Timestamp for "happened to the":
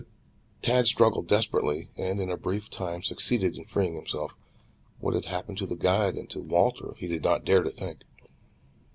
5.25-5.75